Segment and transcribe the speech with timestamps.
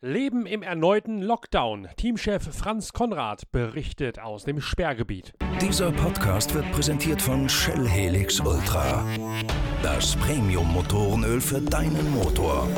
[0.00, 1.88] Leben im erneuten Lockdown.
[1.96, 5.32] Teamchef Franz Konrad berichtet aus dem Sperrgebiet.
[5.60, 9.04] Dieser Podcast wird präsentiert von Shell Helix Ultra.
[9.82, 12.68] Das Premium-Motorenöl für deinen Motor.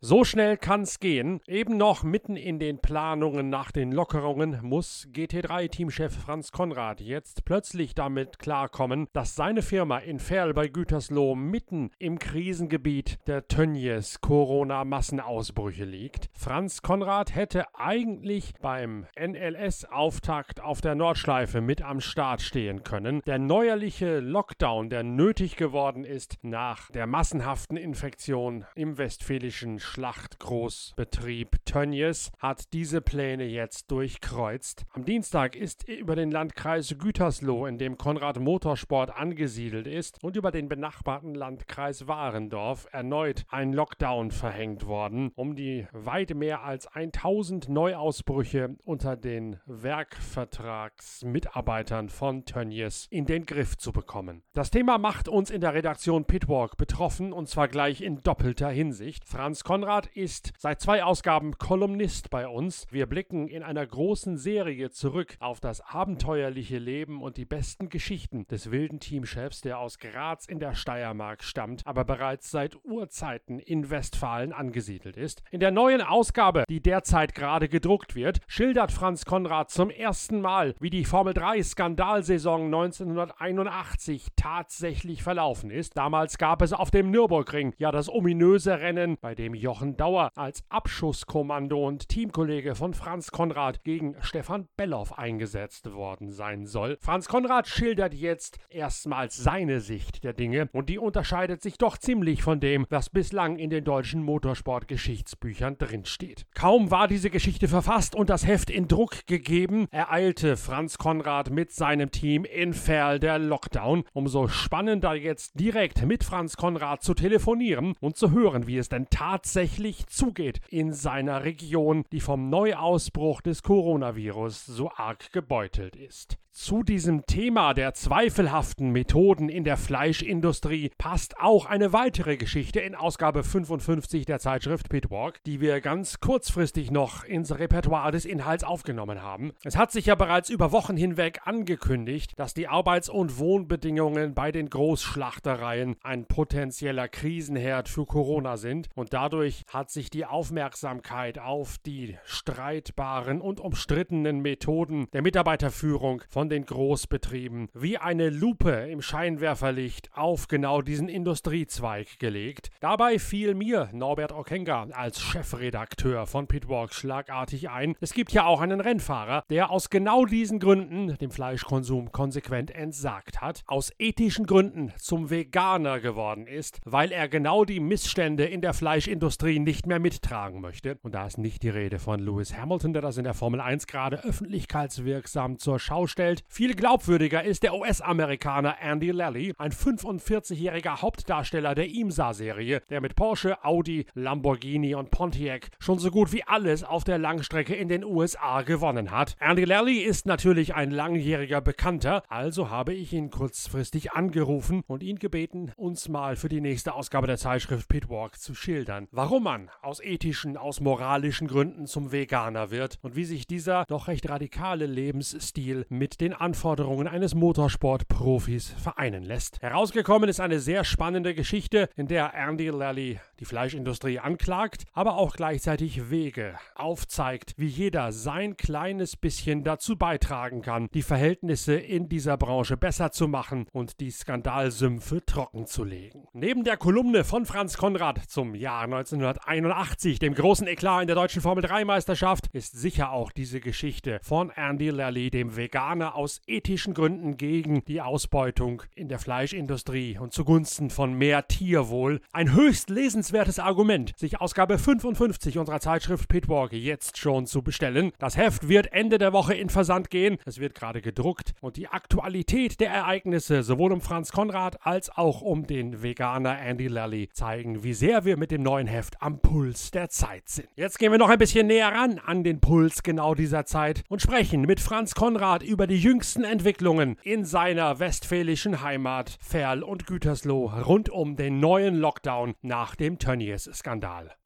[0.00, 1.40] So schnell kann's gehen.
[1.48, 7.96] Eben noch mitten in den Planungen nach den Lockerungen muss GT3-Teamchef Franz Konrad jetzt plötzlich
[7.96, 15.84] damit klarkommen, dass seine Firma in Ferl bei Gütersloh mitten im Krisengebiet der Tönnies Corona-Massenausbrüche
[15.84, 16.30] liegt.
[16.32, 23.20] Franz Konrad hätte eigentlich beim NLS-Auftakt auf der Nordschleife mit am Start stehen können.
[23.26, 32.30] Der neuerliche Lockdown, der nötig geworden ist nach der massenhaften Infektion im westfälischen Schlachtgroßbetrieb Tönnies
[32.38, 34.84] hat diese Pläne jetzt durchkreuzt.
[34.92, 40.50] Am Dienstag ist über den Landkreis Gütersloh, in dem Konrad Motorsport angesiedelt ist, und über
[40.50, 47.70] den benachbarten Landkreis Warendorf erneut ein Lockdown verhängt worden, um die weit mehr als 1000
[47.70, 54.42] Neuausbrüche unter den Werkvertragsmitarbeitern von Tönnies in den Griff zu bekommen.
[54.52, 59.24] Das Thema macht uns in der Redaktion Pitwalk betroffen und zwar gleich in doppelter Hinsicht.
[59.24, 62.88] Franz Konrad Konrad ist seit zwei Ausgaben Kolumnist bei uns.
[62.90, 68.44] Wir blicken in einer großen Serie zurück auf das abenteuerliche Leben und die besten Geschichten
[68.48, 73.88] des wilden Teamchefs, der aus Graz in der Steiermark stammt, aber bereits seit Urzeiten in
[73.88, 75.44] Westfalen angesiedelt ist.
[75.52, 80.74] In der neuen Ausgabe, die derzeit gerade gedruckt wird, schildert Franz Konrad zum ersten Mal,
[80.80, 85.96] wie die Formel 3 Skandalsaison 1981 tatsächlich verlaufen ist.
[85.96, 90.64] Damals gab es auf dem Nürburgring ja das ominöse Rennen, bei dem Jochen Dauer als
[90.70, 96.96] Abschusskommando und Teamkollege von Franz Konrad gegen Stefan Belloff eingesetzt worden sein soll.
[97.02, 102.42] Franz Konrad schildert jetzt erstmals seine Sicht der Dinge und die unterscheidet sich doch ziemlich
[102.42, 106.46] von dem, was bislang in den deutschen Motorsport-Geschichtsbüchern drinsteht.
[106.54, 111.72] Kaum war diese Geschichte verfasst und das Heft in Druck gegeben, ereilte Franz Konrad mit
[111.72, 114.04] seinem Team in Ferl der Lockdown.
[114.14, 119.08] Umso spannender jetzt direkt mit Franz Konrad zu telefonieren und zu hören, wie es denn
[119.10, 126.38] tatsächlich tatsächlich zugeht in seiner Region, die vom Neuausbruch des Coronavirus so arg gebeutelt ist.
[126.60, 132.96] Zu diesem Thema der zweifelhaften Methoden in der Fleischindustrie passt auch eine weitere Geschichte in
[132.96, 139.22] Ausgabe 55 der Zeitschrift Pitwalk, die wir ganz kurzfristig noch ins Repertoire des Inhalts aufgenommen
[139.22, 139.52] haben.
[139.62, 144.50] Es hat sich ja bereits über Wochen hinweg angekündigt, dass die Arbeits- und Wohnbedingungen bei
[144.50, 151.78] den Großschlachtereien ein potenzieller Krisenherd für Corona sind und dadurch hat sich die Aufmerksamkeit auf
[151.86, 160.10] die streitbaren und umstrittenen Methoden der Mitarbeiterführung von den Großbetrieben wie eine Lupe im Scheinwerferlicht
[160.14, 162.70] auf genau diesen Industriezweig gelegt.
[162.80, 167.94] Dabei fiel mir Norbert Okenga als Chefredakteur von Pitwalk schlagartig ein.
[168.00, 173.40] Es gibt ja auch einen Rennfahrer, der aus genau diesen Gründen dem Fleischkonsum konsequent entsagt
[173.40, 178.74] hat, aus ethischen Gründen zum Veganer geworden ist, weil er genau die Missstände in der
[178.74, 180.98] Fleischindustrie nicht mehr mittragen möchte.
[181.02, 183.86] Und da ist nicht die Rede von Lewis Hamilton, der das in der Formel 1
[183.86, 186.44] gerade öffentlichkeitswirksam zur Schau stellt, Welt.
[186.48, 193.64] Viel glaubwürdiger ist der US-Amerikaner Andy Lally, ein 45-jähriger Hauptdarsteller der IMSA-Serie, der mit Porsche,
[193.64, 198.62] Audi, Lamborghini und Pontiac schon so gut wie alles auf der Langstrecke in den USA
[198.62, 199.36] gewonnen hat.
[199.40, 205.18] Andy Lally ist natürlich ein langjähriger Bekannter, also habe ich ihn kurzfristig angerufen und ihn
[205.18, 210.00] gebeten, uns mal für die nächste Ausgabe der Zeitschrift Pitwalk zu schildern, warum man aus
[210.00, 215.86] ethischen, aus moralischen Gründen zum Veganer wird und wie sich dieser doch recht radikale Lebensstil
[215.88, 219.62] mit den den Anforderungen eines Motorsportprofis vereinen lässt.
[219.62, 225.34] Herausgekommen ist eine sehr spannende Geschichte, in der Andy Lally die Fleischindustrie anklagt, aber auch
[225.34, 232.36] gleichzeitig Wege aufzeigt, wie jeder sein kleines bisschen dazu beitragen kann, die Verhältnisse in dieser
[232.36, 236.26] Branche besser zu machen und die Skandalsümpfe trocken zu legen.
[236.32, 241.42] Neben der Kolumne von Franz Konrad zum Jahr 1981, dem großen Eklat in der deutschen
[241.42, 246.94] Formel 3 Meisterschaft, ist sicher auch diese Geschichte von Andy Lally, dem Veganer aus ethischen
[246.94, 253.27] Gründen gegen die Ausbeutung in der Fleischindustrie und zugunsten von mehr Tierwohl, ein höchst lesenswertes
[253.28, 258.12] lohnenswertes Argument, sich Ausgabe 55 unserer Zeitschrift Pitwalk jetzt schon zu bestellen.
[258.18, 260.38] Das Heft wird Ende der Woche in Versand gehen.
[260.46, 265.42] Es wird gerade gedruckt und die Aktualität der Ereignisse sowohl um Franz Konrad als auch
[265.42, 269.90] um den Veganer Andy Lally zeigen, wie sehr wir mit dem neuen Heft am Puls
[269.90, 270.68] der Zeit sind.
[270.76, 274.22] Jetzt gehen wir noch ein bisschen näher ran an den Puls genau dieser Zeit und
[274.22, 280.72] sprechen mit Franz Konrad über die jüngsten Entwicklungen in seiner westfälischen Heimat Ferl und Gütersloh
[280.86, 284.36] rund um den neuen Lockdown nach dem Tönnies-Skandal.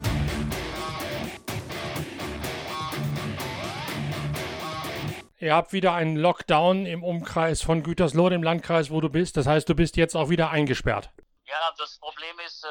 [5.42, 9.36] Ihr habt wieder einen Lockdown im Umkreis von Gütersloh, dem Landkreis, wo du bist.
[9.36, 11.10] Das heißt, du bist jetzt auch wieder eingesperrt.
[11.46, 12.68] Ja, das Problem ist äh,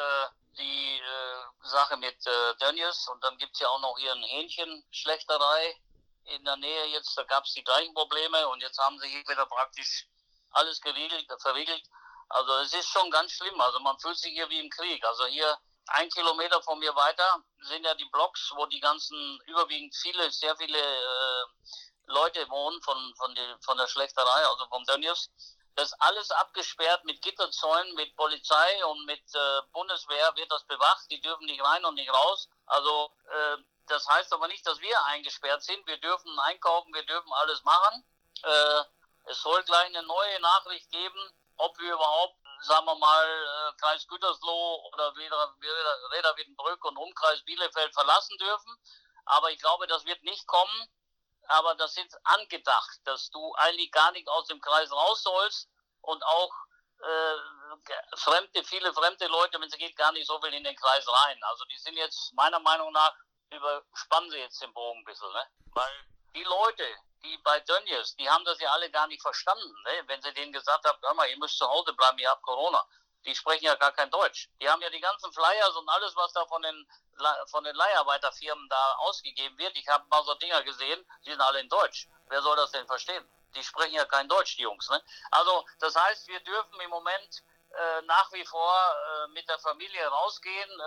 [0.58, 4.26] die äh, Sache mit äh, Dönnies und dann gibt es ja auch noch hier eine
[4.26, 5.76] Hähnchenschlechterei
[6.36, 6.86] in der Nähe.
[6.94, 10.08] Jetzt da gab es die gleichen Probleme und jetzt haben sie hier wieder praktisch
[10.52, 11.84] alles geriegelt, verriegelt.
[12.30, 13.60] Also es ist schon ganz schlimm.
[13.60, 15.04] Also man fühlt sich hier wie im Krieg.
[15.06, 15.58] Also hier
[15.88, 20.56] ein Kilometer von mir weiter sind ja die Blocks, wo die ganzen überwiegend viele, sehr
[20.58, 21.46] viele äh,
[22.06, 25.30] Leute wohnen von, von, die, von der Schlechterai, also vom Dönnies.
[25.76, 31.10] Das alles abgesperrt mit Gitterzäunen, mit Polizei und mit äh, Bundeswehr wird das bewacht.
[31.10, 32.50] Die dürfen nicht rein und nicht raus.
[32.66, 33.58] Also äh,
[33.88, 35.86] das heißt aber nicht, dass wir eingesperrt sind.
[35.88, 38.06] Wir dürfen einkaufen, wir dürfen alles machen.
[38.44, 38.84] Äh,
[39.26, 41.20] es soll gleich eine neue Nachricht geben,
[41.58, 47.94] ob wir überhaupt, sagen wir mal, äh, Kreis Gütersloh oder Reda Wiedenbrück und Umkreis Bielefeld
[47.94, 48.76] verlassen dürfen.
[49.26, 50.88] Aber ich glaube, das wird nicht kommen.
[51.48, 55.70] Aber das ist angedacht, dass du eigentlich gar nicht aus dem Kreis raus sollst
[56.02, 56.52] und auch
[57.00, 61.06] äh, fremde, viele fremde Leute, wenn es geht, gar nicht so viel in den Kreis
[61.08, 61.40] rein.
[61.44, 63.14] Also die sind jetzt meiner Meinung nach
[63.52, 65.44] überspannen sie jetzt den Bogen ein bisschen, ne?
[65.74, 65.92] Weil
[66.36, 66.88] die Leute,
[67.24, 69.76] die bei Dönnies, die haben das ja alle gar nicht verstanden.
[69.84, 70.04] Ne?
[70.08, 72.86] Wenn sie denen gesagt haben, hör mal, ihr müsst zu Hause bleiben, ihr habt Corona.
[73.26, 74.50] Die sprechen ja gar kein Deutsch.
[74.60, 76.88] Die haben ja die ganzen Flyers und alles, was da von den,
[77.48, 79.76] von den Leiharbeiterfirmen da ausgegeben wird.
[79.78, 82.08] Ich habe mal so Dinger gesehen, die sind alle in Deutsch.
[82.30, 83.24] Wer soll das denn verstehen?
[83.56, 84.90] Die sprechen ja kein Deutsch, die Jungs.
[84.90, 85.04] Ne?
[85.30, 90.06] Also, das heißt, wir dürfen im Moment äh, nach wie vor äh, mit der Familie
[90.08, 90.80] rausgehen.
[90.80, 90.84] Äh,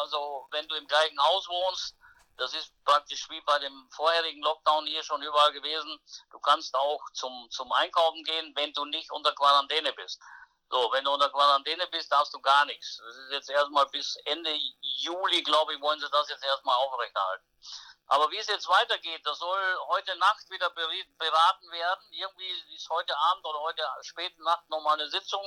[0.00, 1.96] also, wenn du im gleichen Haus wohnst,
[2.36, 6.00] das ist praktisch wie bei dem vorherigen Lockdown hier schon überall gewesen.
[6.30, 10.20] Du kannst auch zum, zum Einkaufen gehen, wenn du nicht unter Quarantäne bist.
[10.70, 12.96] So, wenn du unter Quarantäne bist, darfst du gar nichts.
[12.96, 14.50] Das ist jetzt erstmal bis Ende
[14.80, 17.44] Juli, glaube ich, wollen sie das jetzt erstmal aufrechterhalten.
[18.06, 22.04] Aber wie es jetzt weitergeht, das soll heute Nacht wieder beraten werden.
[22.10, 25.42] Irgendwie ist heute Abend oder heute späten Nacht nochmal eine Sitzung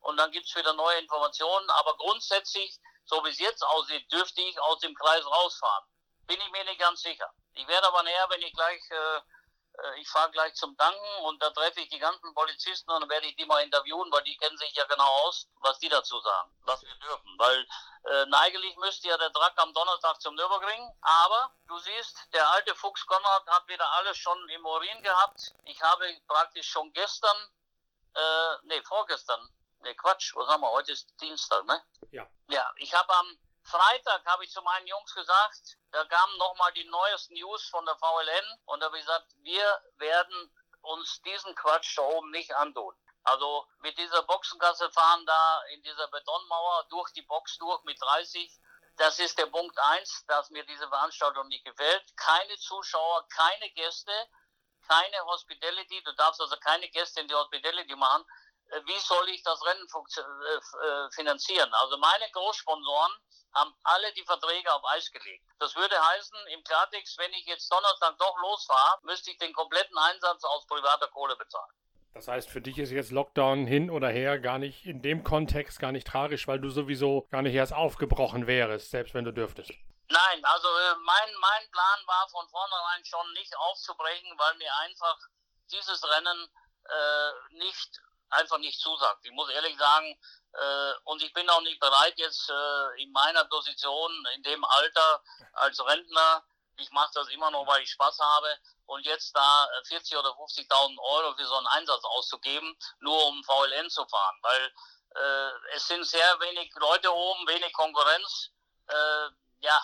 [0.00, 1.70] und dann gibt es wieder neue Informationen.
[1.70, 5.84] Aber grundsätzlich, so wie es jetzt aussieht, dürfte ich aus dem Kreis rausfahren.
[6.28, 7.32] Bin ich mir nicht ganz sicher.
[7.54, 11.42] Ich werde aber näher, wenn ich gleich, äh, äh, ich fahre gleich zum Danken und
[11.42, 14.36] da treffe ich die ganzen Polizisten und dann werde ich die mal interviewen, weil die
[14.36, 17.34] kennen sich ja genau aus, was die dazu sagen, was wir dürfen.
[17.38, 17.66] Weil
[18.04, 22.74] äh, neigelig müsste ja der Drack am Donnerstag zum Nürburgring, aber du siehst, der alte
[22.74, 25.54] Fuchs Konrad hat wieder alles schon im Urin gehabt.
[25.64, 27.36] Ich habe praktisch schon gestern,
[28.14, 29.40] äh, nee, vorgestern,
[29.80, 31.82] nee, Quatsch, was haben wir, heute ist Dienstag, ne?
[32.10, 32.28] Ja.
[32.48, 36.84] Ja, ich habe am Freitag habe ich zu meinen Jungs gesagt, da kamen nochmal die
[36.84, 40.50] neuesten News von der VLN und da habe ich gesagt, wir werden
[40.80, 42.94] uns diesen Quatsch da oben nicht antun.
[43.24, 48.58] Also mit dieser Boxengasse fahren da in dieser Betonmauer durch die Box durch mit 30.
[48.96, 52.16] Das ist der Punkt eins, dass mir diese Veranstaltung nicht gefällt.
[52.16, 54.12] Keine Zuschauer, keine Gäste,
[54.88, 56.02] keine Hospitality.
[56.04, 58.24] Du darfst also keine Gäste in die Hospitality machen.
[58.70, 61.72] Äh, wie soll ich das Rennen äh, äh, finanzieren?
[61.74, 63.12] Also meine Großsponsoren
[63.54, 65.44] haben alle die Verträge auf Eis gelegt.
[65.58, 69.96] Das würde heißen, im Klartext, wenn ich jetzt Donnerstag doch losfahre, müsste ich den kompletten
[69.96, 71.72] Einsatz aus privater Kohle bezahlen.
[72.14, 75.78] Das heißt, für dich ist jetzt Lockdown hin oder her gar nicht in dem Kontext
[75.78, 79.70] gar nicht tragisch, weil du sowieso gar nicht erst aufgebrochen wärst, selbst wenn du dürftest.
[80.08, 80.68] Nein, also
[81.04, 85.16] mein, mein Plan war von vornherein schon nicht aufzubrechen, weil mir einfach
[85.70, 86.48] dieses Rennen
[86.88, 89.24] äh, nicht einfach nicht zusagt.
[89.24, 90.18] Ich muss ehrlich sagen,
[90.52, 95.22] äh, und ich bin auch nicht bereit, jetzt äh, in meiner Position, in dem Alter
[95.54, 96.44] als Rentner,
[96.76, 98.56] ich mache das immer noch, weil ich Spaß habe,
[98.86, 103.90] und jetzt da 40 oder 50.000 Euro für so einen Einsatz auszugeben, nur um VLN
[103.90, 104.38] zu fahren.
[104.42, 104.72] Weil
[105.14, 108.50] äh, es sind sehr wenig Leute oben, wenig Konkurrenz.
[108.86, 109.28] Äh,
[109.60, 109.82] ja,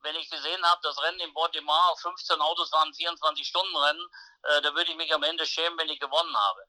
[0.00, 4.08] wenn ich gesehen habe, das Rennen in Baltimore, 15 Autos waren 24 Stunden Rennen,
[4.44, 6.64] äh, da würde ich mich am Ende schämen, wenn ich gewonnen habe.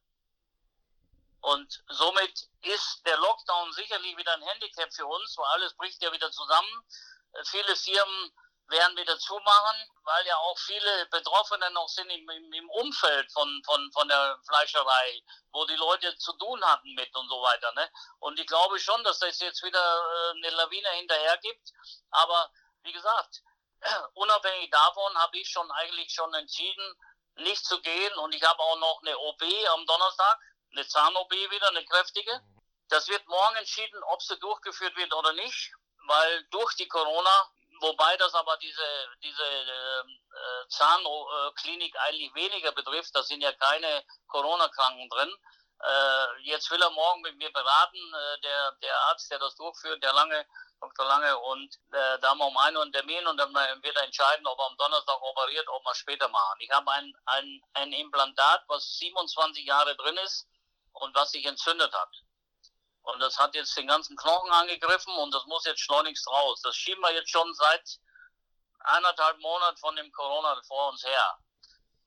[1.42, 6.12] Und somit ist der Lockdown sicherlich wieder ein Handicap für uns, weil alles bricht ja
[6.12, 6.86] wieder zusammen.
[7.46, 8.32] Viele Firmen
[8.70, 13.62] werden wieder zumachen, weil ja auch viele Betroffene noch sind im, im, im, Umfeld von,
[13.66, 17.72] von, von der Fleischerei, wo die Leute zu tun hatten mit und so weiter.
[17.74, 17.90] Ne?
[18.20, 21.72] Und ich glaube schon, dass das jetzt wieder äh, eine Lawine hinterher gibt.
[22.12, 22.52] Aber
[22.84, 23.42] wie gesagt,
[24.14, 26.96] unabhängig davon habe ich schon eigentlich schon entschieden,
[27.36, 28.14] nicht zu gehen.
[28.20, 29.42] Und ich habe auch noch eine OP
[29.74, 30.40] am Donnerstag,
[30.72, 32.42] eine Zahn-OP wieder, eine kräftige.
[32.90, 35.72] Das wird morgen entschieden, ob sie durchgeführt wird oder nicht,
[36.08, 37.50] weil durch die Corona
[37.82, 38.84] wobei das aber diese,
[39.24, 43.16] diese ähm, äh, Zahnklinik eigentlich weniger betrifft.
[43.16, 45.34] Da sind ja keine Corona-Kranken drin.
[45.82, 50.04] Äh, jetzt will er morgen mit mir beraten, äh, der, der Arzt, der das durchführt,
[50.04, 50.46] der Lange,
[50.82, 51.06] Dr.
[51.06, 54.46] Lange, und äh, da haben wir um einen einen Termin und dann wird er entscheiden,
[54.46, 56.60] ob er am Donnerstag operiert, ob wir später machen.
[56.60, 60.48] Ich habe ein, ein, ein Implantat, was 27 Jahre drin ist
[61.00, 62.12] und was sich entzündet hat.
[63.04, 66.62] Und das hat jetzt den ganzen Knochen angegriffen und das muss jetzt schleunigst raus.
[66.62, 68.00] Das schieben wir jetzt schon seit
[68.80, 71.38] eineinhalb Monaten von dem Corona vor uns her.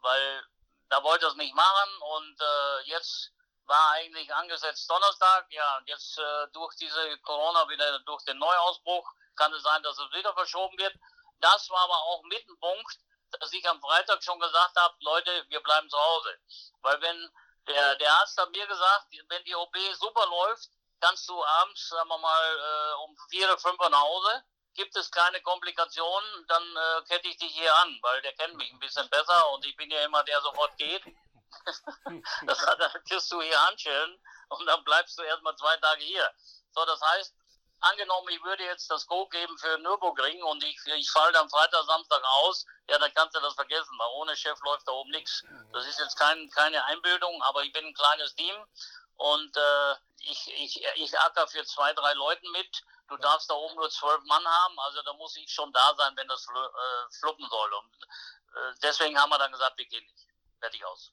[0.00, 0.44] Weil
[0.88, 3.32] da wollte es nicht machen und äh, jetzt
[3.66, 5.46] war eigentlich angesetzt Donnerstag.
[5.50, 9.98] Ja, und jetzt äh, durch diese Corona wieder, durch den Neuausbruch, kann es sein, dass
[9.98, 10.94] es wieder verschoben wird.
[11.40, 12.98] Das war aber auch mit ein Punkt,
[13.40, 16.38] dass ich am Freitag schon gesagt habe, Leute, wir bleiben zu Hause.
[16.82, 17.30] Weil wenn
[17.66, 22.08] der, der Arzt hat mir gesagt, wenn die OP super läuft, kannst du abends, sagen
[22.08, 24.44] wir mal, äh, um vier oder fünf Uhr nach Hause.
[24.74, 28.72] Gibt es keine Komplikationen, dann äh, kette ich dich hier an, weil der kennt mich
[28.72, 31.02] ein bisschen besser und ich bin ja immer der sofort geht.
[32.46, 36.30] das dann kriegst du hier Handschellen und dann bleibst du erstmal zwei Tage hier.
[36.70, 37.34] So, das heißt,
[37.82, 41.84] angenommen, ich würde jetzt das Go geben für Nürburgring und ich, ich falle dann Freitag,
[41.84, 45.44] Samstag aus, ja, dann kannst du das vergessen, weil ohne Chef läuft da oben nichts.
[45.72, 48.54] Das ist jetzt kein, keine Einbildung, aber ich bin ein kleines Team
[49.16, 52.82] und äh, ich, ich, ich acker für zwei, drei Leuten mit.
[53.08, 56.16] Du darfst da oben nur zwölf Mann haben, also da muss ich schon da sein,
[56.16, 57.74] wenn das äh, fluppen soll.
[57.74, 57.94] Und
[58.56, 60.26] äh, deswegen haben wir dann gesagt, wir gehen nicht.
[60.60, 61.12] Fertig aus.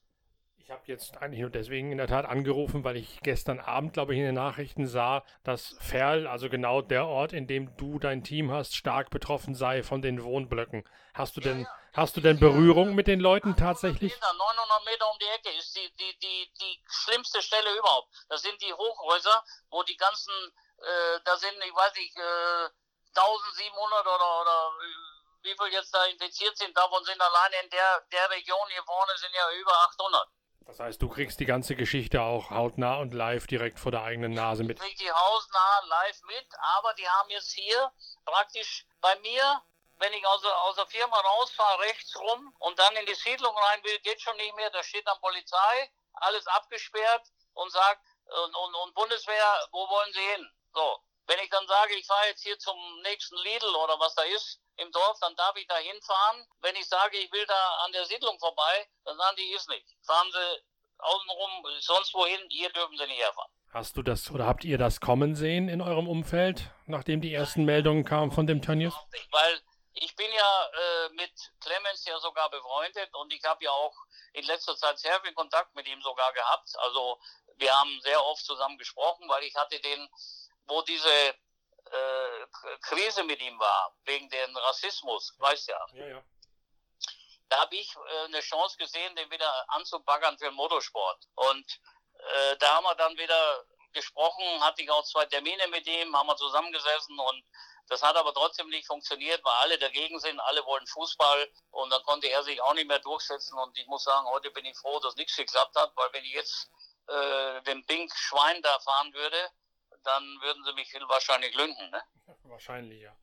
[0.62, 4.12] Ich habe jetzt eigentlich nur deswegen in der Tat angerufen, weil ich gestern Abend, glaube
[4.12, 8.22] ich, in den Nachrichten sah, dass Ferl, also genau der Ort, in dem du dein
[8.22, 10.84] Team hast, stark betroffen sei von den Wohnblöcken.
[11.14, 11.78] Hast du denn, ja, ja.
[11.94, 14.12] hast du denn Berührung mit den Leuten tatsächlich?
[14.12, 18.08] Meter, 900 Meter um die Ecke ist die, die, die, die schlimmste Stelle überhaupt.
[18.28, 20.32] Das sind die Hochhäuser, wo die ganzen,
[20.78, 22.68] äh, da sind, ich weiß nicht, äh,
[23.16, 28.04] 1700 oder, oder äh, wie viel jetzt da infiziert sind, davon sind alleine in der,
[28.12, 30.28] der Region hier vorne sind ja über 800.
[30.70, 34.34] Das heißt, du kriegst die ganze Geschichte auch hautnah und live direkt vor der eigenen
[34.34, 34.78] Nase mit.
[34.78, 36.46] Ich krieg die hausnah live mit,
[36.78, 37.90] aber die haben jetzt hier
[38.24, 39.62] praktisch bei mir,
[39.98, 43.82] wenn ich aus, aus der Firma rausfahre, rechts rum und dann in die Siedlung rein
[43.82, 44.70] will, geht schon nicht mehr.
[44.70, 50.20] Da steht dann Polizei, alles abgesperrt und sagt, und, und, und Bundeswehr, wo wollen Sie
[50.20, 50.50] hin?
[50.72, 51.00] So,
[51.30, 54.60] wenn ich dann sage, ich fahre jetzt hier zum nächsten Lidl oder was da ist,
[54.78, 56.46] im Dorf, dann darf ich da hinfahren.
[56.60, 59.86] Wenn ich sage, ich will da an der Siedlung vorbei, dann sagen die, ist nicht.
[60.04, 60.62] Fahren Sie
[60.98, 63.52] außenrum, sonst wohin, hier dürfen Sie nicht herfahren.
[63.72, 67.64] Hast du das oder habt ihr das kommen sehen in eurem Umfeld, nachdem die ersten
[67.64, 68.92] Meldungen kamen von dem Tönnies?
[69.30, 69.60] Weil
[69.92, 73.94] ich bin ja äh, mit Clemens ja sogar befreundet und ich habe ja auch
[74.32, 76.70] in letzter Zeit sehr viel Kontakt mit ihm sogar gehabt.
[76.78, 77.20] Also
[77.56, 80.08] wir haben sehr oft zusammen gesprochen, weil ich hatte den,
[80.66, 82.46] wo diese äh,
[82.82, 85.86] Krise mit ihm war, wegen dem Rassismus, weißt ja.
[85.92, 86.22] ja, ja.
[87.48, 91.26] Da habe ich äh, eine Chance gesehen, den wieder anzubaggern für den Motorsport.
[91.34, 91.80] Und
[92.14, 96.28] äh, da haben wir dann wieder gesprochen, hatte ich auch zwei Termine mit ihm, haben
[96.28, 97.44] wir zusammengesessen und
[97.88, 102.02] das hat aber trotzdem nicht funktioniert, weil alle dagegen sind, alle wollen Fußball und dann
[102.04, 105.00] konnte er sich auch nicht mehr durchsetzen und ich muss sagen, heute bin ich froh,
[105.00, 106.70] dass nichts geklappt hat, weil wenn ich jetzt
[107.08, 109.50] äh, den Pink Schwein da fahren würde,
[110.04, 111.90] dann würden sie mich wahrscheinlich lünden.
[111.90, 112.02] Ne?
[112.44, 113.16] Wahrscheinlich, ja.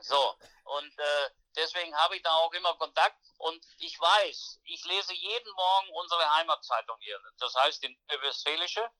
[0.00, 0.34] So,
[0.64, 5.52] und äh, deswegen habe ich da auch immer Kontakt und ich weiß, ich lese jeden
[5.52, 8.90] Morgen unsere Heimatzeitung hier, das heißt die Westfälische.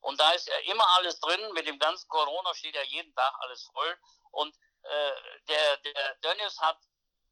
[0.00, 3.34] Und da ist ja immer alles drin, mit dem ganzen Corona steht ja jeden Tag
[3.40, 3.98] alles voll.
[4.30, 5.12] Und äh,
[5.48, 6.78] der, der Dennis hat,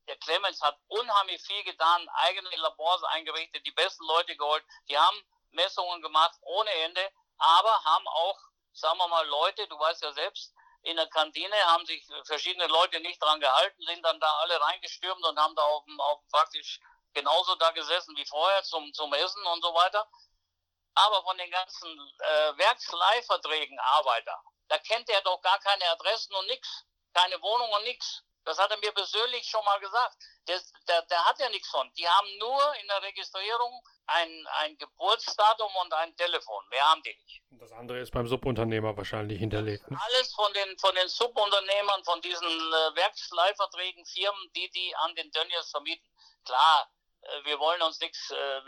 [0.07, 5.17] der Clemens hat unheimlich viel getan, eigene Labors eingerichtet, die besten Leute geholt, die haben
[5.51, 8.39] Messungen gemacht ohne Ende, aber haben auch
[8.79, 13.01] sagen wir mal, Leute, du weißt ja selbst, in der Kantine haben sich verschiedene Leute
[13.01, 16.81] nicht dran gehalten, sind dann da alle reingestürmt und haben da auf, auf praktisch
[17.13, 20.09] genauso da gesessen wie vorher zum, zum Essen und so weiter.
[20.95, 26.47] Aber von den ganzen äh, Werksleihverträgen Arbeiter, da kennt er doch gar keine Adressen und
[26.47, 28.23] nichts, keine Wohnung und nichts.
[28.45, 30.17] Das hat er mir persönlich schon mal gesagt.
[30.47, 31.93] Der, der, der hat ja nichts von.
[31.95, 36.69] Die haben nur in der Registrierung ein, ein Geburtsdatum und ein Telefon.
[36.71, 37.43] Mehr haben die nicht.
[37.51, 39.91] Das andere ist beim Subunternehmer wahrscheinlich hinterlegt.
[39.91, 39.99] Ne?
[40.01, 45.31] Alles von den, von den Subunternehmern, von diesen äh, Werksleihverträgen, Firmen, die die an den
[45.33, 46.07] Tönnies vermieten.
[46.45, 46.91] Klar,
[47.23, 48.61] äh, wir wollen uns nichts, äh,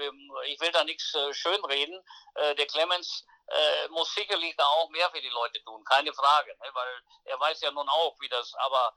[0.46, 2.02] ich will da nichts äh, schönreden.
[2.34, 6.50] Äh, der Clemens äh, muss sicherlich da auch mehr für die Leute tun, keine Frage,
[6.60, 6.70] ne?
[6.72, 8.94] weil er weiß ja nun auch, wie das, aber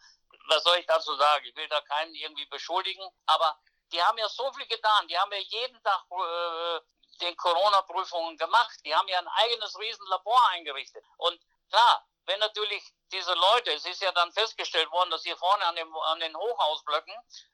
[0.47, 1.45] was soll ich dazu sagen?
[1.45, 3.57] Ich will da keinen irgendwie beschuldigen, aber
[3.91, 6.79] die haben ja so viel getan, die haben ja jeden Tag äh,
[7.21, 13.33] den Corona-Prüfungen gemacht, die haben ja ein eigenes Riesenlabor eingerichtet und klar, wenn natürlich diese
[13.33, 17.13] Leute, es ist ja dann festgestellt worden, dass hier vorne an, dem, an den Hochhausblöcken,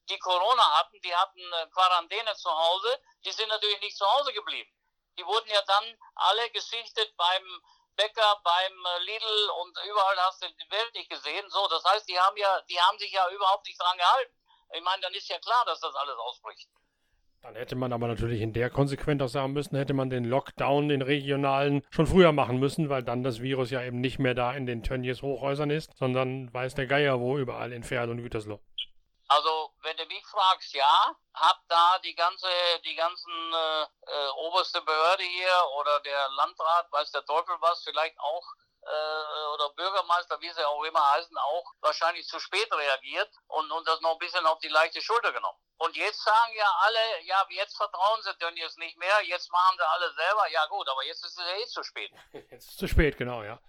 [0.10, 4.34] die Corona hatten, die hatten äh, Quarantäne zu Hause, die sind natürlich nicht zu Hause
[4.34, 4.72] geblieben.
[5.17, 7.62] Die wurden ja dann alle gesichtet beim
[7.96, 11.50] Bäcker, beim äh, Lidl und überall hast du die Welt nicht gesehen.
[11.50, 14.34] So, das heißt, die haben ja, die haben sich ja überhaupt nicht dran gehalten.
[14.74, 16.68] Ich meine, dann ist ja klar, dass das alles ausbricht.
[17.42, 20.90] Dann hätte man aber natürlich in der Konsequenz auch sagen müssen, hätte man den Lockdown,
[20.90, 24.54] den regionalen, schon früher machen müssen, weil dann das Virus ja eben nicht mehr da
[24.54, 28.60] in den Tönnies Hochhäusern ist, sondern weiß der Geier wo überall in Ferl und Gütersloh.
[29.30, 32.48] Also, wenn du mich fragst, ja, hab da die ganze,
[32.86, 38.18] die ganzen äh, äh, oberste Behörde hier oder der Landrat, weiß der Teufel was, vielleicht
[38.20, 38.44] auch
[38.88, 43.88] äh, oder Bürgermeister, wie sie auch immer heißen, auch wahrscheinlich zu spät reagiert und, und
[43.88, 45.60] das noch ein bisschen auf die leichte Schulter genommen.
[45.77, 49.88] Und jetzt sagen ja alle, ja, jetzt vertrauen sie Tönnies nicht mehr, jetzt machen sie
[49.88, 50.48] alle selber.
[50.50, 52.12] Ja gut, aber jetzt ist es ja eh zu spät.
[52.34, 53.60] Jetzt ist es zu spät, genau, ja.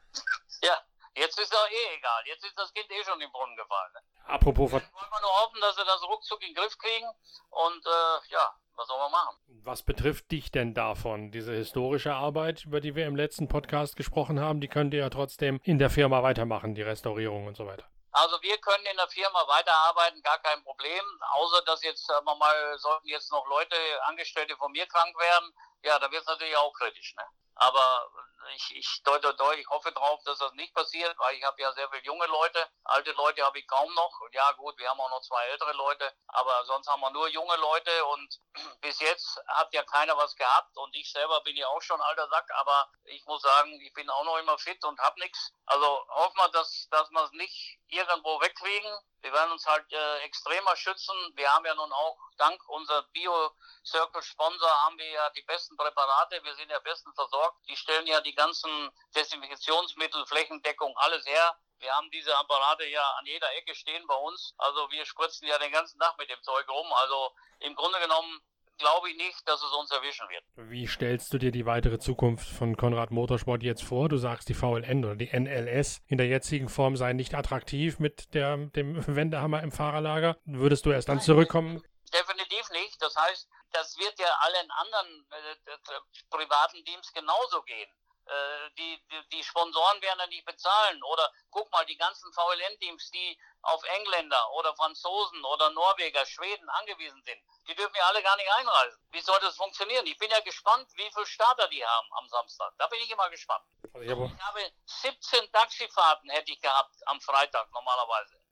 [0.62, 0.78] Ja,
[1.14, 2.22] jetzt ist doch eh egal.
[2.26, 3.92] Jetzt ist das Kind eh schon im Brunnen gefallen.
[4.24, 7.08] Apropos Dann wollen wir nur hoffen, dass sie das ruckzuck in den Griff kriegen.
[7.50, 9.36] Und äh, ja, was soll man machen?
[9.68, 11.30] Was betrifft dich denn davon?
[11.30, 15.10] Diese historische Arbeit, über die wir im letzten Podcast gesprochen haben, die könnt ihr ja
[15.10, 17.84] trotzdem in der Firma weitermachen, die Restaurierung und so weiter.
[18.12, 21.04] Also wir können in der Firma weiterarbeiten, gar kein Problem.
[21.36, 25.52] Außer dass jetzt, sagen wir mal, sollten jetzt noch Leute, Angestellte von mir krank werden,
[25.84, 27.14] ja, da wird es natürlich auch kritisch.
[27.14, 27.24] Ne?
[27.58, 28.08] Aber
[28.54, 31.72] ich, ich deute, deute, ich hoffe drauf, dass das nicht passiert, weil ich habe ja
[31.72, 32.66] sehr viele junge Leute.
[32.84, 34.20] Alte Leute habe ich kaum noch.
[34.20, 37.28] Und ja gut, wir haben auch noch zwei ältere Leute, aber sonst haben wir nur
[37.28, 38.40] junge Leute und
[38.80, 42.28] bis jetzt hat ja keiner was gehabt und ich selber bin ja auch schon alter
[42.28, 45.52] Sack, aber ich muss sagen, ich bin auch noch immer fit und habe nichts.
[45.66, 48.98] Also hoffen wir, dass, dass wir es nicht irgendwo wegkriegen.
[49.20, 51.14] Wir werden uns halt äh, extremer schützen.
[51.34, 53.52] Wir haben ja nun auch dank unser Bio
[53.84, 56.42] Circle Sponsor haben wir ja die besten Präparate.
[56.44, 57.58] Wir sind ja bestens versorgt.
[57.68, 61.56] Die stellen ja die ganzen Desinfektionsmittel, Flächendeckung, alles her.
[61.78, 64.54] Wir haben diese Apparate ja an jeder Ecke stehen bei uns.
[64.58, 66.92] Also wir spritzen ja den ganzen Tag mit dem Zeug rum.
[66.92, 68.40] Also im Grunde genommen
[68.78, 70.44] glaube ich nicht, dass es uns erwischen wird.
[70.70, 74.08] Wie stellst du dir die weitere Zukunft von Konrad Motorsport jetzt vor?
[74.08, 78.34] Du sagst, die VLN oder die NLS in der jetzigen Form sei nicht attraktiv mit
[78.34, 80.36] der, dem Wendehammer im Fahrerlager.
[80.44, 81.82] Würdest du erst dann zurückkommen?
[82.12, 83.00] Definitiv nicht.
[83.02, 87.88] Das heißt, das wird ja allen anderen äh, privaten Teams genauso gehen.
[88.28, 91.02] Äh, die, die, die, Sponsoren werden ja nicht bezahlen.
[91.02, 97.22] Oder guck mal, die ganzen VLN-Teams, die auf Engländer oder Franzosen oder Norweger, Schweden angewiesen
[97.22, 99.02] sind, die dürfen ja alle gar nicht einreisen.
[99.12, 100.06] Wie soll das funktionieren?
[100.06, 102.74] Ich bin ja gespannt, wie viele Starter die haben am Samstag.
[102.76, 103.64] Da bin ich immer gespannt.
[103.94, 108.42] Also ich, ich habe 17 Taxifahrten hätte ich gehabt am Freitag normalerweise.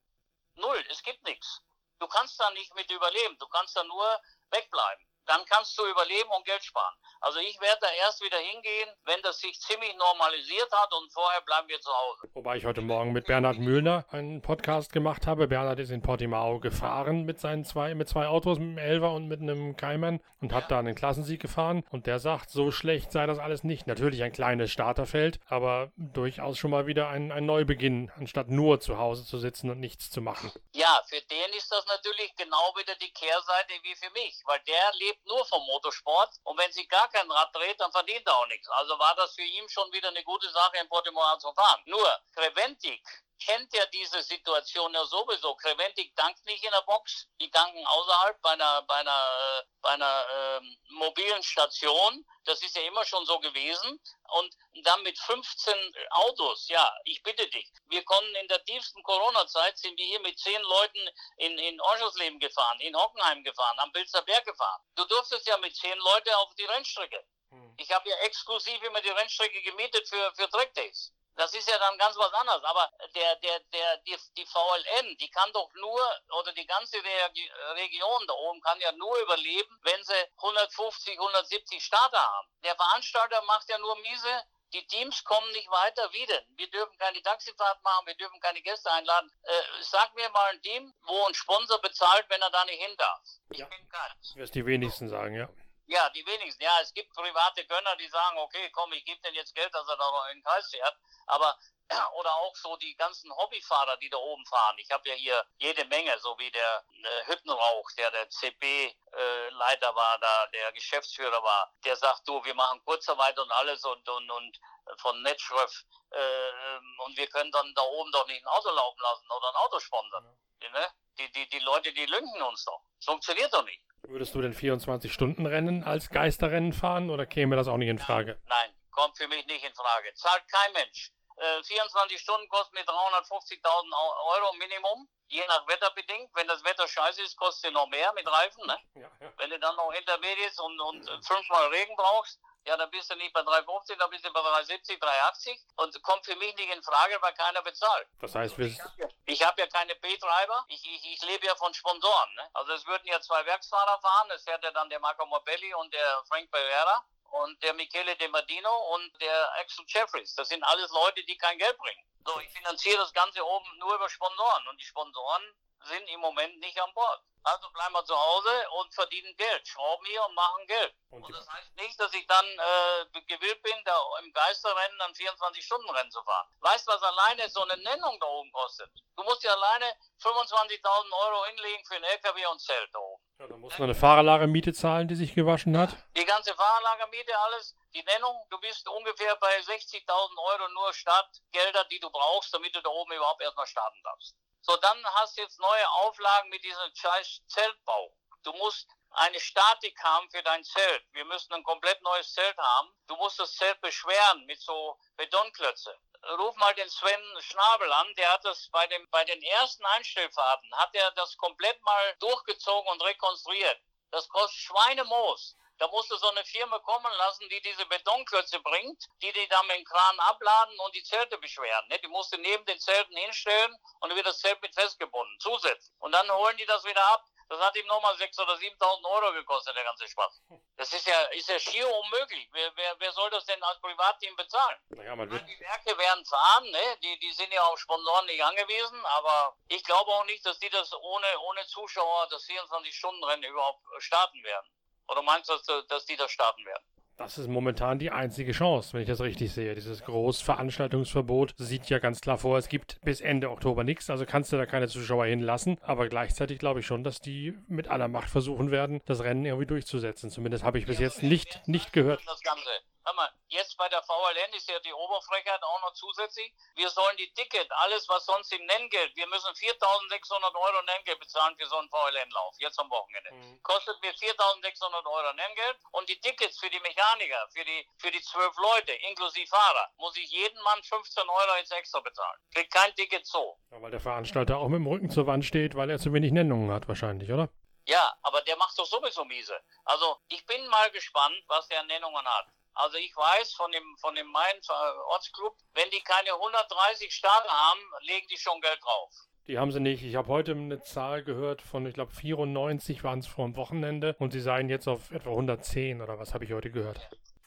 [0.54, 1.60] Null, es gibt nichts.
[1.98, 3.36] Du kannst da nicht mit überleben.
[3.38, 6.94] Du kannst da nur wegbleiben dann kannst du überleben und Geld sparen.
[7.20, 11.40] Also ich werde da erst wieder hingehen, wenn das sich ziemlich normalisiert hat und vorher
[11.42, 12.28] bleiben wir zu Hause.
[12.34, 15.48] Wobei ich heute Morgen mit Bernhard Mühlner einen Podcast gemacht habe.
[15.48, 19.28] Bernhard ist in Portimao gefahren mit seinen zwei, mit zwei Autos, mit einem Elver und
[19.28, 21.84] mit einem Keimann und hat da einen Klassensieg gefahren.
[21.90, 23.86] Und der sagt, so schlecht sei das alles nicht.
[23.86, 28.98] Natürlich ein kleines Starterfeld, aber durchaus schon mal wieder ein, ein Neubeginn, anstatt nur zu
[28.98, 30.52] Hause zu sitzen und nichts zu machen.
[30.72, 34.92] Ja, für den ist das natürlich genau wieder die Kehrseite wie für mich, weil der
[34.98, 38.36] lebt lebt nur vom Motorsport und wenn sie gar kein Rad dreht, dann verdient er
[38.36, 38.68] auch nichts.
[38.68, 41.82] Also war das für ihn schon wieder eine gute Sache, in Portimao zu fahren.
[41.86, 43.02] Nur, Creventic
[43.38, 45.54] kennt ja diese Situation ja sowieso.
[45.56, 50.26] Creventic dankt nicht in der Box, die danken außerhalb bei einer, bei einer, bei einer
[50.34, 52.24] ähm, mobilen Station.
[52.44, 54.00] Das ist ja immer schon so gewesen.
[54.28, 55.74] Und dann mit 15
[56.10, 57.70] Autos, ja, ich bitte dich.
[57.86, 62.40] Wir konnten in der tiefsten Corona-Zeit, sind wir hier mit 10 Leuten in, in Oschersleben
[62.40, 64.82] gefahren, in Hockenheim gefahren, am Bilzer Berg gefahren.
[64.96, 67.24] Du durftest ja mit 10 Leuten auf die Rennstrecke.
[67.50, 67.74] Hm.
[67.78, 71.12] Ich habe ja exklusiv immer die Rennstrecke gemietet für, für Trackdays.
[71.36, 72.64] Das ist ja dann ganz was anderes.
[72.64, 76.00] Aber der, der, der, die, die VLN, die kann doch nur,
[76.40, 82.20] oder die ganze Region da oben kann ja nur überleben, wenn sie 150, 170 Starter
[82.20, 82.48] haben.
[82.64, 84.42] Der Veranstalter macht ja nur miese.
[84.72, 86.42] Die Teams kommen nicht weiter wieder.
[86.56, 89.30] Wir dürfen keine Taxifahrt machen, wir dürfen keine Gäste einladen.
[89.42, 92.96] Äh, sag mir mal ein Team, wo ein Sponsor bezahlt, wenn er da nicht hin
[92.96, 93.20] darf.
[93.50, 93.66] Ich ja.
[93.66, 94.32] bin keins.
[94.32, 95.48] Du wirst die wenigsten sagen, ja.
[95.88, 96.64] Ja, die wenigsten.
[96.64, 99.88] Ja, es gibt private Gönner, die sagen, okay, komm, ich gebe denen jetzt Geld, dass
[99.88, 100.96] er da noch in den Kreis fährt.
[101.26, 101.56] Aber
[102.14, 104.76] oder auch so die ganzen Hobbyfahrer, die da oben fahren.
[104.78, 109.94] Ich habe ja hier jede Menge, so wie der äh, Hüttenrauch, der der CB-Leiter äh,
[109.94, 114.30] war, da der Geschäftsführer war, der sagt, du, wir machen Kurzarbeit und alles und und
[114.30, 114.60] und
[114.98, 119.30] von Netschriff äh, und wir können dann da oben doch nicht ein Auto laufen lassen
[119.30, 120.38] oder ein Auto sponsern.
[120.62, 120.70] Ja.
[120.70, 120.86] Ne?
[121.18, 122.82] Die, die, die Leute, die lüngen uns doch.
[122.96, 123.82] Das funktioniert doch nicht.
[124.08, 128.40] Würdest du denn 24-Stunden-Rennen als Geisterrennen fahren oder käme das auch nicht in Frage?
[128.48, 130.12] Nein, kommt für mich nicht in Frage.
[130.14, 131.10] Zahlt kein Mensch.
[131.36, 133.92] Äh, 24 Stunden kosten mir 350.000
[134.36, 136.30] Euro Minimum, je nach Wetter bedingt.
[136.34, 138.66] Wenn das Wetter scheiße ist, kostet es noch mehr mit Reifen.
[138.66, 138.78] Ne?
[138.94, 139.32] Ja, ja.
[139.36, 143.32] Wenn du dann noch intermediate und, und fünfmal Regen brauchst, ja, dann bist du nicht
[143.32, 147.16] bei 3,50, dann bist du bei 3,70, 3,80 und kommt für mich nicht in Frage,
[147.20, 148.08] weil keiner bezahlt.
[148.20, 148.66] Das heißt, wir...
[148.66, 152.34] Ich habe ja, hab ja keine B-Treiber, ich, ich, ich lebe ja von Sponsoren.
[152.34, 152.50] Ne?
[152.54, 155.94] Also es würden ja zwei Werksfahrer fahren, es fährt ja dann der Marco Morelli und
[155.94, 157.04] der Frank Pereira
[157.42, 160.34] und der Michele De Martino und der Axel Jeffries.
[160.34, 162.04] Das sind alles Leute, die kein Geld bringen.
[162.24, 165.42] So, ich finanziere das Ganze oben nur über Sponsoren und die Sponsoren
[165.86, 167.22] sind im Moment nicht an Bord.
[167.46, 170.92] Also bleiben wir zu Hause und verdienen Geld, schrauben hier und machen Geld.
[171.10, 175.12] Und, und das heißt nicht, dass ich dann äh, gewillt bin, da im Geisterrennen dann
[175.12, 176.48] 24-Stunden-Rennen zu fahren.
[176.58, 178.90] Weißt du, was alleine so eine Nennung da oben kostet?
[179.16, 179.86] Du musst ja alleine
[180.20, 183.22] 25.000 Euro hinlegen für ein LKW und Zelt da oben.
[183.38, 185.90] Ja, dann muss man eine Fahrerlagermiete zahlen, die sich gewaschen hat.
[186.16, 191.98] Die ganze Fahrerlagermiete, alles, die Nennung, du bist ungefähr bei 60.000 Euro nur Startgelder, die
[191.98, 194.36] du brauchst, damit du da oben überhaupt erstmal starten darfst.
[194.60, 198.14] So, dann hast du jetzt neue Auflagen mit diesem scheiß Zeltbau.
[198.42, 201.04] Du musst eine Statik haben für dein Zelt.
[201.12, 202.92] Wir müssen ein komplett neues Zelt haben.
[203.06, 205.98] Du musst das Zelt beschweren mit so Betonklötze.
[206.38, 210.74] Ruf mal den Sven Schnabel an, der hat das bei, dem, bei den ersten Einstellfahrten,
[210.76, 213.80] hat er das komplett mal durchgezogen und rekonstruiert.
[214.10, 215.56] Das kostet Schweinemoos.
[215.78, 219.76] Da musste so eine Firma kommen lassen, die diese Betonklötze bringt, die die dann mit
[219.76, 221.88] dem Kran abladen und die Zelte beschweren.
[221.88, 221.98] Ne?
[221.98, 225.94] Die musste neben den Zelten hinstellen und dann wird das Zelt mit festgebunden, zusätzlich.
[225.98, 227.24] Und dann holen die das wieder ab.
[227.48, 230.42] Das hat ihm nochmal 6.000 oder 7.000 Euro gekostet, der ganze Spaß.
[230.76, 232.48] Das ist ja, ist ja schier unmöglich.
[232.52, 234.78] Wer, wer, wer soll das denn als Privatteam bezahlen?
[234.88, 236.96] Naja, man wird die Werke werden fahren, ne?
[237.02, 240.70] die, die sind ja auf Sponsoren nicht angewiesen, aber ich glaube auch nicht, dass die
[240.70, 244.68] das ohne, ohne Zuschauer, das 24-Stunden-Rennen überhaupt starten werden.
[245.08, 245.54] Oder meinst du,
[245.88, 246.82] dass die das starten werden?
[247.18, 249.74] Das ist momentan die einzige Chance, wenn ich das richtig sehe.
[249.74, 254.52] Dieses Großveranstaltungsverbot sieht ja ganz klar vor, es gibt bis Ende Oktober nichts, also kannst
[254.52, 255.78] du da keine Zuschauer hinlassen.
[255.80, 259.66] Aber gleichzeitig glaube ich schon, dass die mit aller Macht versuchen werden, das Rennen irgendwie
[259.66, 260.28] durchzusetzen.
[260.30, 262.20] Zumindest habe ich bis jetzt nicht, nicht gehört.
[262.26, 262.68] Das Ganze
[263.06, 266.52] hör mal, jetzt bei der VLN ist ja die Oberfrechheit auch noch zusätzlich.
[266.74, 271.56] Wir sollen die Ticket, alles was sonst im Nenngeld, wir müssen 4.600 Euro Nenngeld bezahlen
[271.56, 273.32] für so einen VLN-Lauf, jetzt am Wochenende.
[273.32, 273.62] Mhm.
[273.62, 278.20] Kostet mir 4.600 Euro Nenngeld und die Tickets für die Mechaniker, für die, für die
[278.20, 282.40] zwölf Leute, inklusive Fahrer, muss ich jeden Mann 15 Euro jetzt extra bezahlen.
[282.52, 283.56] Kriegt kein Ticket so.
[283.70, 286.32] Ja, weil der Veranstalter auch mit dem Rücken zur Wand steht, weil er zu wenig
[286.32, 287.48] Nennungen hat wahrscheinlich, oder?
[287.86, 289.60] Ja, aber der macht doch sowieso miese.
[289.84, 292.46] Also ich bin mal gespannt, was der Nennungen hat.
[292.76, 294.60] Also ich weiß von dem, von dem Main
[295.08, 299.10] Ortsclub, wenn die keine 130 Starter haben, legen die schon Geld drauf.
[299.46, 300.02] Die haben sie nicht.
[300.02, 304.14] Ich habe heute eine Zahl gehört von, ich glaube, 94 waren es vor dem Wochenende
[304.18, 306.98] und sie seien jetzt auf etwa 110 oder was habe ich heute gehört.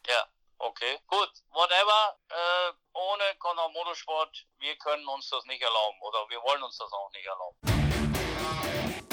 [0.08, 0.26] Ja,
[0.58, 0.98] okay.
[1.06, 2.18] Gut, whatever.
[2.30, 6.92] Äh, ohne Conor Motorsport, wir können uns das nicht erlauben oder wir wollen uns das
[6.92, 9.09] auch nicht erlauben.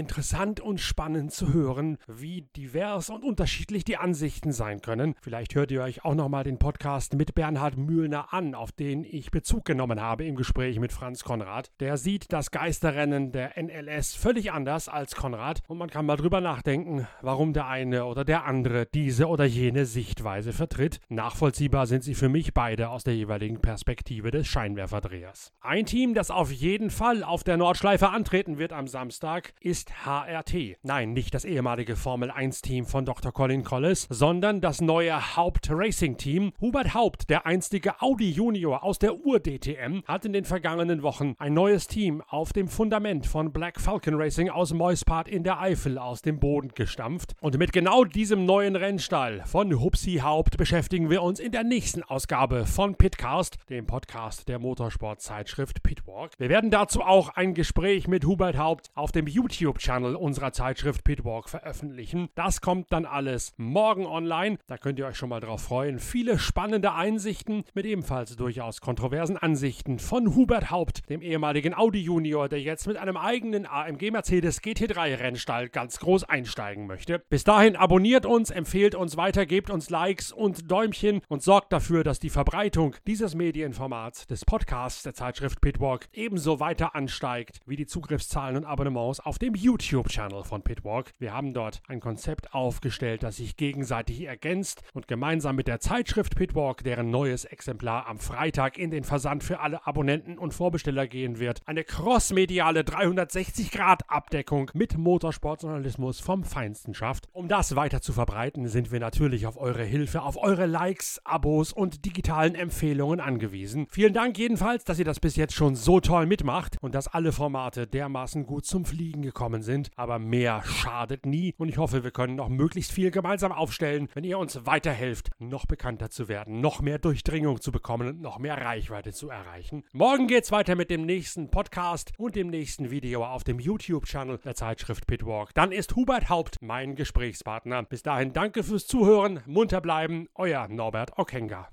[0.00, 5.14] Interessant und spannend zu hören, wie divers und unterschiedlich die Ansichten sein können.
[5.20, 9.30] Vielleicht hört ihr euch auch nochmal den Podcast mit Bernhard Mühlner an, auf den ich
[9.30, 11.70] Bezug genommen habe im Gespräch mit Franz Konrad.
[11.80, 16.40] Der sieht das Geisterrennen der NLS völlig anders als Konrad und man kann mal drüber
[16.40, 21.00] nachdenken, warum der eine oder der andere diese oder jene Sichtweise vertritt.
[21.10, 25.52] Nachvollziehbar sind sie für mich beide aus der jeweiligen Perspektive des Scheinwerferdrehers.
[25.60, 30.78] Ein Team, das auf jeden Fall auf der Nordschleife antreten wird am Samstag, ist HRT.
[30.82, 33.32] Nein, nicht das ehemalige Formel 1-Team von Dr.
[33.32, 36.52] Colin Collis, sondern das neue Haupt Racing Team.
[36.60, 41.54] Hubert Haupt, der einstige Audi Junior aus der Ur-DTM, hat in den vergangenen Wochen ein
[41.54, 46.22] neues Team auf dem Fundament von Black Falcon Racing aus Meuspart in der Eifel aus
[46.22, 47.34] dem Boden gestampft.
[47.40, 52.02] Und mit genau diesem neuen Rennstall von Hupsi Haupt beschäftigen wir uns in der nächsten
[52.02, 56.32] Ausgabe von Pitcast, dem Podcast der Motorsportzeitschrift Pitwalk.
[56.38, 61.04] Wir werden dazu auch ein Gespräch mit Hubert Haupt auf dem YouTube YouTube-Channel unserer Zeitschrift
[61.04, 62.28] Pitwalk veröffentlichen.
[62.34, 64.58] Das kommt dann alles morgen online.
[64.66, 66.00] Da könnt ihr euch schon mal drauf freuen.
[66.00, 72.48] Viele spannende Einsichten mit ebenfalls durchaus kontroversen Ansichten von Hubert Haupt, dem ehemaligen Audi Junior,
[72.48, 77.20] der jetzt mit einem eigenen AMG Mercedes GT3 Rennstall ganz groß einsteigen möchte.
[77.28, 82.02] Bis dahin abonniert uns, empfehlt uns weiter, gebt uns Likes und Däumchen und sorgt dafür,
[82.02, 87.86] dass die Verbreitung dieses Medienformats, des Podcasts der Zeitschrift Pitwalk, ebenso weiter ansteigt wie die
[87.86, 91.12] Zugriffszahlen und Abonnements auf dem YouTube-Channel von Pitwalk.
[91.18, 96.34] Wir haben dort ein Konzept aufgestellt, das sich gegenseitig ergänzt und gemeinsam mit der Zeitschrift
[96.34, 101.38] Pitwalk, deren neues Exemplar am Freitag in den Versand für alle Abonnenten und Vorbesteller gehen
[101.38, 107.28] wird, eine crossmediale 360-Grad-Abdeckung mit Motorsportjournalismus vom Feinsten schafft.
[107.32, 111.72] Um das weiter zu verbreiten, sind wir natürlich auf eure Hilfe, auf eure Likes, Abos
[111.72, 113.86] und digitalen Empfehlungen angewiesen.
[113.90, 117.32] Vielen Dank jedenfalls, dass ihr das bis jetzt schon so toll mitmacht und dass alle
[117.32, 119.90] Formate dermaßen gut zum Fliegen gekommen sind.
[119.96, 124.24] Aber mehr schadet nie und ich hoffe, wir können noch möglichst viel gemeinsam aufstellen, wenn
[124.24, 128.56] ihr uns weiterhelft, noch bekannter zu werden, noch mehr Durchdringung zu bekommen und noch mehr
[128.56, 129.84] Reichweite zu erreichen.
[129.92, 134.54] Morgen geht's weiter mit dem nächsten Podcast und dem nächsten Video auf dem YouTube-Channel der
[134.54, 135.52] Zeitschrift Pitwalk.
[135.54, 137.82] Dann ist Hubert Haupt mein Gesprächspartner.
[137.82, 141.68] Bis dahin danke fürs Zuhören, munter bleiben, euer Norbert Okenga.